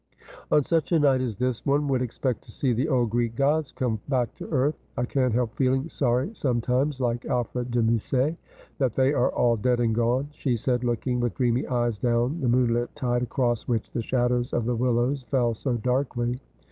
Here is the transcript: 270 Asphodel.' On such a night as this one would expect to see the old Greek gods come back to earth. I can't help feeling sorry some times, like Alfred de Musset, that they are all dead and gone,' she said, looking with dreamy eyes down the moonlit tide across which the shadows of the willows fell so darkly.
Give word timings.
270 0.49 0.55
Asphodel.' 0.55 0.57
On 0.57 0.63
such 0.63 0.91
a 0.93 0.99
night 0.99 1.21
as 1.21 1.35
this 1.35 1.63
one 1.63 1.87
would 1.87 2.01
expect 2.01 2.41
to 2.41 2.51
see 2.51 2.73
the 2.73 2.89
old 2.89 3.11
Greek 3.11 3.35
gods 3.35 3.71
come 3.71 3.99
back 4.09 4.33
to 4.33 4.47
earth. 4.49 4.73
I 4.97 5.05
can't 5.05 5.31
help 5.35 5.55
feeling 5.55 5.89
sorry 5.89 6.31
some 6.33 6.59
times, 6.59 6.99
like 6.99 7.23
Alfred 7.27 7.69
de 7.69 7.83
Musset, 7.83 8.35
that 8.79 8.95
they 8.95 9.13
are 9.13 9.29
all 9.29 9.57
dead 9.57 9.79
and 9.79 9.93
gone,' 9.93 10.29
she 10.33 10.55
said, 10.57 10.83
looking 10.83 11.19
with 11.19 11.35
dreamy 11.35 11.67
eyes 11.67 11.99
down 11.99 12.41
the 12.41 12.49
moonlit 12.49 12.95
tide 12.95 13.21
across 13.21 13.67
which 13.67 13.91
the 13.91 14.01
shadows 14.01 14.53
of 14.53 14.65
the 14.65 14.75
willows 14.75 15.21
fell 15.29 15.53
so 15.53 15.77
darkly. 15.77 16.39